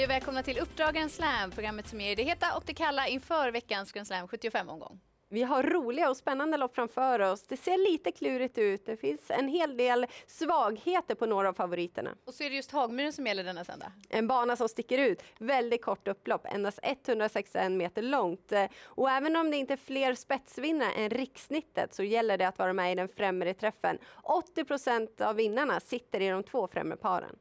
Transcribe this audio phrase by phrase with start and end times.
[0.00, 3.08] Hej och välkomna till Uppdrag Grand Slam, programmet som ger det heta och det kalla
[3.08, 5.00] inför veckans Grand Slam 75-omgång.
[5.28, 7.42] Vi har roliga och spännande lopp framför oss.
[7.42, 8.86] Det ser lite klurigt ut.
[8.86, 12.10] Det finns en hel del svagheter på några av favoriterna.
[12.24, 13.92] Och så är det just Hagmyren som gäller denna söndag.
[14.10, 15.22] En bana som sticker ut.
[15.38, 18.52] Väldigt kort upplopp, endast 161 meter långt.
[18.84, 22.72] Och även om det inte är fler spetsvinnare än rikssnittet så gäller det att vara
[22.72, 23.98] med i den främre träffen.
[24.22, 27.36] 80 procent av vinnarna sitter i de två främre paren.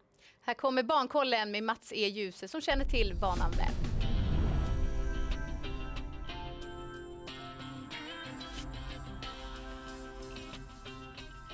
[0.50, 2.08] Här kommer Barnkollen med Mats E.
[2.08, 3.74] Djuse som känner till banan väl.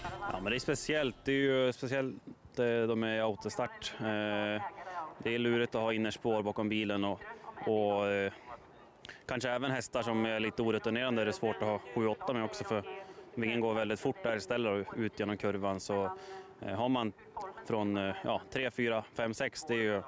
[0.04, 1.16] Ja, men det är speciellt.
[1.24, 2.16] Det är ju speciellt
[2.60, 3.94] eh, de är autostart.
[4.00, 4.06] Eh,
[5.24, 7.22] det är lurigt att ha innerspår bakom bilen och,
[7.66, 8.34] och eh,
[9.26, 11.16] kanske även hästar som är lite orutinerade.
[11.16, 13.05] Det är det svårt att ha 7-8 med också för
[13.36, 16.18] vingen går väldigt fort där istället ut genom kurvan så
[16.60, 17.14] har man
[17.68, 20.02] från ja, 3, 4, 5, 6 det är ju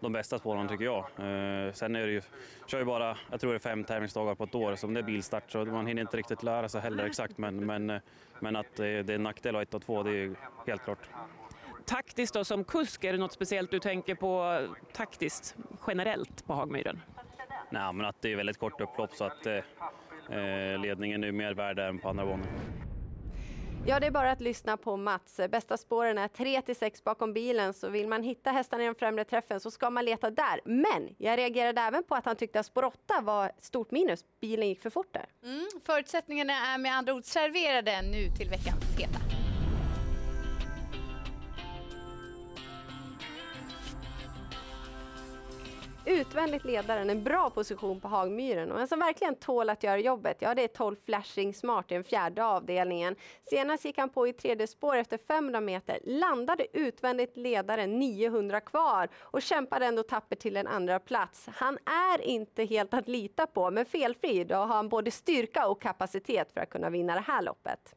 [0.00, 0.98] de bästa spåren tycker jag.
[0.98, 2.22] Eh, sen är det ju,
[2.66, 5.04] kör ju bara, jag tror det är fem tävlingsdagar på ett år, som det är
[5.04, 8.00] bilstart så man hinner inte riktigt lära sig heller exakt men, men, eh,
[8.40, 10.34] men att det är en nackdel att ha ett och två, det är ju
[10.66, 11.08] helt klart.
[11.84, 14.60] Taktiskt då som kusk, är det något speciellt du tänker på
[14.92, 17.00] taktiskt generellt på Hagmyren?
[17.70, 19.64] Nej, men att det är väldigt kort upplopp så att eh, eh
[20.78, 22.46] ledningen är mer värd än på andra banan.
[23.88, 25.40] Ja, det är bara att lyssna på Mats.
[25.50, 28.94] Bästa spåren är 3 till 6 bakom bilen, så vill man hitta hästarna i den
[28.94, 30.60] främre träffen så ska man leta där.
[30.64, 34.24] Men jag reagerade även på att han tyckte att spår 8 var stort minus.
[34.40, 35.26] Bilen gick för fort där.
[35.42, 39.45] Mm, förutsättningarna är med andra ord serverade nu till veckans heta.
[46.06, 50.36] Utvändigt ledaren, en bra position på Hagmyren och en som verkligen tål att göra jobbet,
[50.40, 53.16] ja det är 12 Flashing Smart i den fjärde avdelningen.
[53.42, 59.08] Senast gick han på i tredje spår efter 500 meter, landade utvändigt ledaren 900 kvar
[59.20, 61.48] och kämpade ändå tapper till en andra plats.
[61.54, 61.78] Han
[62.08, 66.52] är inte helt att lita på, men felfri, då har han både styrka och kapacitet
[66.52, 67.94] för att kunna vinna det här loppet.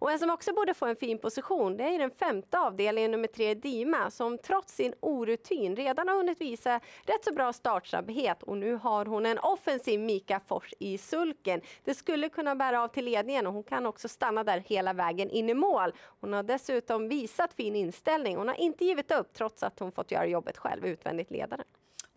[0.00, 3.28] Och en som också borde få en fin position det är den femte avdelningen, nummer
[3.28, 8.56] tre Dima, som trots sin orutin redan har hunnit visa rätt så bra startsnabbhet och
[8.56, 11.60] nu har hon en offensiv Mika Fors i sulken.
[11.84, 15.30] Det skulle kunna bära av till ledningen och hon kan också stanna där hela vägen
[15.30, 15.92] in i mål.
[16.20, 18.36] Hon har dessutom visat fin inställning.
[18.36, 21.64] Hon har inte givit upp trots att hon fått göra jobbet själv, utvändigt ledare.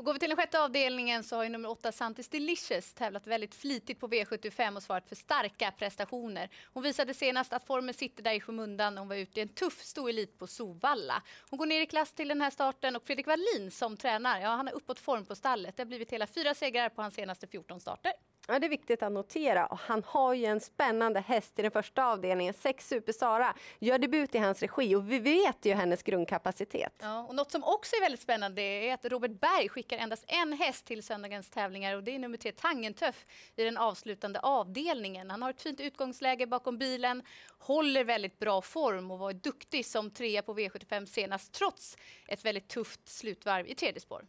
[0.02, 3.28] Och går vi till den sjätte avdelningen så har ju nummer åtta Santis Delicious tävlat
[3.28, 6.50] väldigt flitigt på V75 och svarat för starka prestationer.
[6.74, 8.98] Hon visade senast att formen sitter där i skymundan.
[8.98, 11.24] Hon var ute i en tuff stor elit på Sovalla.
[11.50, 14.50] Hon går ner i klass till den här starten och Fredrik Wallin som tränar, ja
[14.50, 15.78] han har uppåt form på stallet.
[15.78, 18.14] Det har blivit hela fyra segrar på hans senaste 14 starter.
[18.48, 19.66] Ja, det är viktigt att notera.
[19.66, 22.54] Och han har ju en spännande häst i den första avdelningen.
[22.54, 26.94] Sex Super Sara gör debut i hans regi och vi vet ju hennes grundkapacitet.
[27.02, 30.54] Ja, och något som också är väldigt spännande är att Robert Berg skickar endast en
[30.54, 33.26] häst till söndagens tävlingar och det är nummer tre Tangentöff
[33.56, 35.32] i den avslutande avdelningen.
[35.32, 37.24] Han har ett fint utgångsläge bakom bilen,
[37.58, 41.98] håller väldigt bra form och var duktig som trea på V75 senast trots
[42.28, 44.26] ett väldigt tufft slutvarv i tredje spår.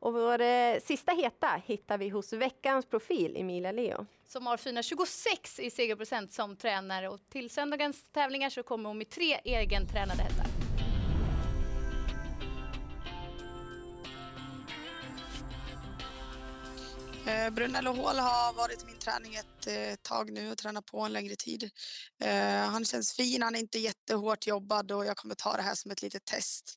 [0.00, 4.06] Och vår eh, sista heta hittar vi hos veckans profil, Emilia Leo.
[4.28, 8.98] Som har fina 26 i segerprocent som tränare och till söndagens tävlingar så kommer hon
[8.98, 10.46] med tre egentränade hästar.
[17.26, 21.12] Eh, Brunello Hall har varit min träning ett eh, tag nu och tränat på en
[21.12, 21.70] längre tid.
[22.22, 25.74] Eh, han känns fin, han är inte jättehårt jobbad och jag kommer ta det här
[25.74, 26.74] som ett litet test.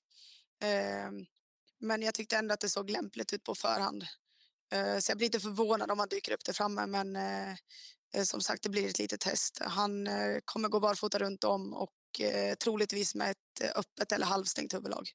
[1.83, 4.05] Men jag tyckte ändå att det såg lämpligt ut på förhand.
[4.71, 7.51] Eh, så jag blir lite förvånad om han dyker upp där framme men eh,
[8.13, 9.59] eh, som sagt det blir ett litet test.
[9.61, 10.07] Han
[10.45, 11.91] kommer gå barfota runt om och
[12.63, 15.09] troligtvis med ett öppet eller halvstängt huvudlag.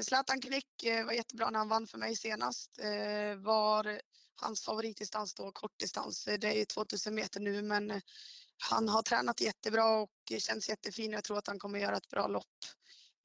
[0.00, 0.66] Zlatan Knick
[1.06, 2.78] var jättebra när han vann för mig senast.
[3.36, 4.00] Var
[4.34, 6.24] hans favoritdistans då kortdistans.
[6.24, 8.00] Det är 2000 meter nu men
[8.70, 11.12] han har tränat jättebra och känns jättefin.
[11.12, 12.56] Jag tror att han kommer göra ett bra lopp.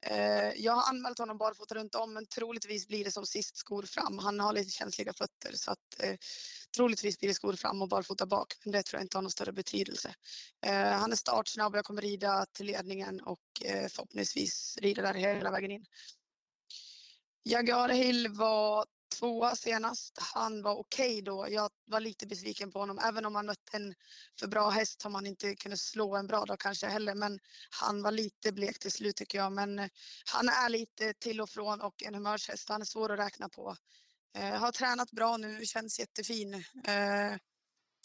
[0.06, 3.82] Eh, jag har anmält honom barfota runt om men troligtvis blir det som sist skor
[3.82, 4.18] fram.
[4.18, 6.16] Han har lite känsliga fötter så att eh,
[6.76, 9.30] troligtvis blir det skor fram och barfota bak men det tror jag inte har någon
[9.30, 10.14] större betydelse.
[10.66, 15.14] Eh, han är startsnabb och jag kommer rida till ledningen och eh, förhoppningsvis rida där
[15.14, 15.84] hela vägen in.
[17.44, 18.86] Jaguar Hill var
[19.18, 20.18] tvåa senast.
[20.34, 21.46] Han var okej okay då.
[21.50, 22.98] Jag var lite besviken på honom.
[22.98, 23.94] Även om han mötte en
[24.40, 27.14] för bra häst som han inte kunde slå en bra dag kanske heller.
[27.14, 27.38] Men
[27.80, 29.52] han var lite blek till slut tycker jag.
[29.52, 29.88] Men eh,
[30.32, 32.68] han är lite till och från och en humörshäst.
[32.68, 33.76] Han är svår att räkna på.
[34.38, 36.54] Eh, har tränat bra nu, känns jättefin.
[36.86, 37.36] Eh,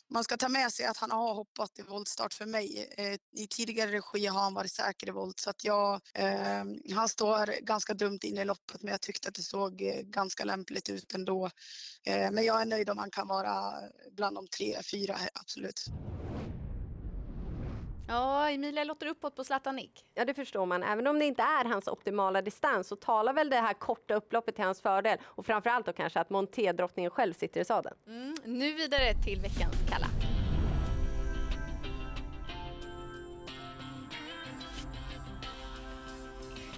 [0.09, 2.94] man ska ta med sig att han har hoppat i voltstart för mig.
[2.98, 3.13] Eh,
[3.44, 6.63] I tidigare regi har han varit säker i volt så att jag, eh,
[6.95, 10.44] han står ganska dumt in i loppet men jag tyckte att det såg eh, ganska
[10.44, 11.50] lämpligt ut ändå.
[12.06, 13.74] Eh, men jag är nöjd om han kan vara
[14.12, 15.86] bland de tre, fyra, absolut.
[18.07, 20.06] Ja, Emilia låter uppåt på Zlatan Nick.
[20.13, 20.83] Ja, det förstår man.
[20.83, 24.56] Även om det inte är hans optimala distans så talar väl det här korta upploppet
[24.56, 27.95] till hans fördel och framförallt då kanske att Monté-drottningen själv sitter i sadeln.
[28.07, 30.07] Mm, nu vidare till veckans kalla.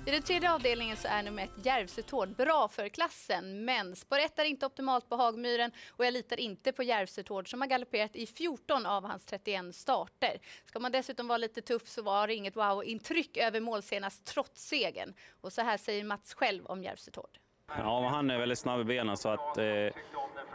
[0.10, 4.40] I den tredje avdelningen så är nummer ett Järvsötård bra för klassen, men spår ett
[4.40, 8.26] är inte optimalt på Hagmyren och jag litar inte på Järvsötård som har galopperat i
[8.26, 10.38] 14 av hans 31 starter.
[10.66, 14.68] Ska man dessutom vara lite tuff så var det inget wow-intryck över mål senast trots
[14.68, 15.14] segern.
[15.42, 17.38] Och så här säger Mats själv om Järvsötård.
[17.68, 19.94] Ja, men han är väldigt snabb i benen så att eh, är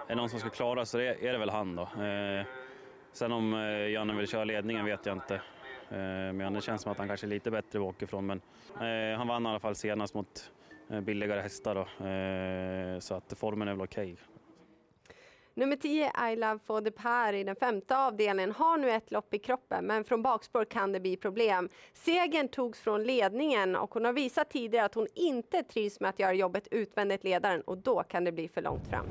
[0.09, 1.83] det någon som ska klara så är, är det väl han då.
[1.83, 2.47] Eh,
[3.13, 5.41] sen om eh, Janne vill köra ledningen vet jag inte.
[5.91, 8.27] Eh, men det känns som att han kanske är lite bättre bakifrån.
[8.27, 8.41] Men
[8.75, 10.53] eh, han vann i alla fall senast mot
[10.91, 13.01] eh, billigare hästar då.
[13.01, 14.13] Så att formen är väl okej.
[14.13, 14.25] Okay.
[15.57, 19.35] Nummer 10, I Love for the Pair i den femte avdelningen, har nu ett lopp
[19.35, 21.69] i kroppen, men från bakspår kan det bli problem.
[21.93, 26.19] Segern togs från ledningen och hon har visat tidigare att hon inte trivs med att
[26.19, 29.07] göra jobbet utvändigt ledaren och då kan det bli för långt fram.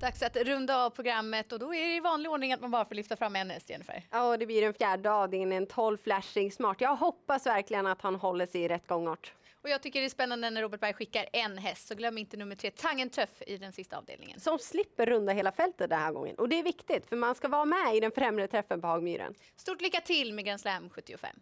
[0.00, 2.84] Dags att runda av programmet och då är det i vanlig ordning att man bara
[2.84, 4.02] får lyfta fram en häst, Jennifer.
[4.10, 6.80] Ja, det blir den fjärde avdelningen, en 12 flashing smart.
[6.80, 9.32] Jag hoppas verkligen att han håller sig i rätt gångart.
[9.62, 12.36] Och jag tycker det är spännande när Robert Berg skickar en häst, så glöm inte
[12.36, 14.40] nummer tre, Tangen Tuff i den sista avdelningen.
[14.40, 16.34] Som slipper runda hela fältet den här gången.
[16.36, 19.34] Och det är viktigt, för man ska vara med i den främre träffen på Hagmyren.
[19.56, 21.36] Stort lycka till med Grand Slam 75.